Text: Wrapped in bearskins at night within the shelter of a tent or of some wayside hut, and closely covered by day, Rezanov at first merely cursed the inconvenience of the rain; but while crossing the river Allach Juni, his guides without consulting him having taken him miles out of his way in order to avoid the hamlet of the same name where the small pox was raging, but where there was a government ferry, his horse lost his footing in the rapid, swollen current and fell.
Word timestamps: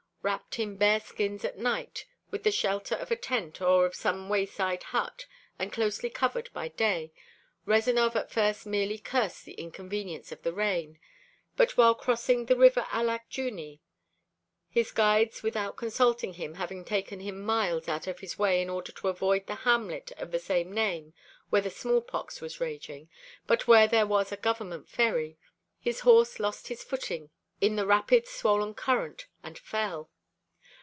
Wrapped 0.23 0.59
in 0.59 0.77
bearskins 0.77 1.43
at 1.43 1.57
night 1.57 2.05
within 2.29 2.43
the 2.43 2.51
shelter 2.51 2.93
of 2.93 3.09
a 3.09 3.15
tent 3.15 3.59
or 3.59 3.87
of 3.87 3.95
some 3.95 4.29
wayside 4.29 4.83
hut, 4.83 5.25
and 5.57 5.73
closely 5.73 6.11
covered 6.11 6.51
by 6.53 6.67
day, 6.67 7.11
Rezanov 7.65 8.15
at 8.15 8.29
first 8.29 8.67
merely 8.67 8.99
cursed 8.99 9.45
the 9.45 9.53
inconvenience 9.53 10.31
of 10.31 10.43
the 10.43 10.53
rain; 10.53 10.99
but 11.57 11.75
while 11.75 11.95
crossing 11.95 12.45
the 12.45 12.55
river 12.55 12.85
Allach 12.91 13.31
Juni, 13.31 13.79
his 14.69 14.91
guides 14.91 15.41
without 15.41 15.75
consulting 15.75 16.33
him 16.33 16.53
having 16.53 16.85
taken 16.85 17.21
him 17.21 17.41
miles 17.41 17.87
out 17.87 18.05
of 18.05 18.19
his 18.19 18.37
way 18.37 18.61
in 18.61 18.69
order 18.69 18.91
to 18.91 19.07
avoid 19.07 19.47
the 19.47 19.55
hamlet 19.65 20.11
of 20.19 20.29
the 20.29 20.39
same 20.39 20.71
name 20.71 21.15
where 21.49 21.63
the 21.63 21.71
small 21.71 21.99
pox 21.99 22.39
was 22.41 22.59
raging, 22.61 23.09
but 23.47 23.65
where 23.67 23.87
there 23.87 24.05
was 24.05 24.31
a 24.31 24.37
government 24.37 24.87
ferry, 24.87 25.39
his 25.79 26.01
horse 26.01 26.39
lost 26.39 26.67
his 26.67 26.83
footing 26.83 27.31
in 27.59 27.75
the 27.75 27.85
rapid, 27.85 28.27
swollen 28.27 28.73
current 28.73 29.27
and 29.43 29.55
fell. 29.57 30.09